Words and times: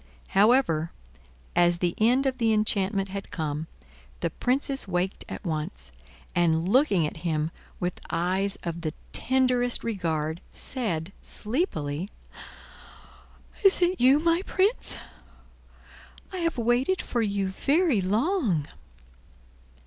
However, 0.29 0.89
as 1.55 1.77
the 1.77 1.93
end 1.99 2.25
of 2.25 2.39
the 2.39 2.53
enchantment 2.53 3.09
had 3.09 3.29
come, 3.29 3.67
the 4.21 4.31
Princess 4.31 4.87
waked 4.87 5.23
at 5.29 5.45
once, 5.45 5.91
and, 6.33 6.67
looking 6.67 7.05
at 7.05 7.17
him 7.17 7.51
with 7.79 7.99
eyes 8.09 8.57
of 8.63 8.81
the 8.81 8.93
tenderest 9.13 9.83
regard, 9.83 10.41
said, 10.53 11.13
sleepily: 11.21 12.09
"Is 13.63 13.79
it 13.83 14.01
you, 14.01 14.17
my 14.17 14.41
Prince? 14.43 14.95
I 16.33 16.37
have 16.37 16.57
waited 16.57 16.99
for 16.99 17.21
you 17.21 17.49
very 17.49 18.01
long." 18.01 18.65